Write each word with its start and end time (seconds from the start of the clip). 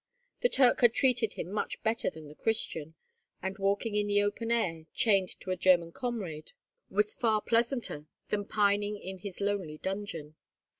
The 0.39 0.49
Turk 0.49 0.81
had 0.81 0.95
treated 0.95 1.33
him 1.33 1.51
much 1.51 1.83
better 1.83 2.09
than 2.09 2.27
the 2.27 2.33
Christian; 2.33 2.95
and 3.39 3.59
walking 3.59 3.93
in 3.93 4.07
the 4.07 4.23
open 4.23 4.49
air, 4.51 4.85
chained 4.95 5.39
to 5.41 5.51
a 5.51 5.55
German 5.55 5.91
comrade, 5.91 6.53
was 6.89 7.13
far 7.13 7.39
pleasanter 7.39 8.07
than 8.29 8.45
pining 8.45 8.97
in 8.97 9.19
his 9.19 9.39
lonely 9.41 9.77
dungeon. 9.77 10.37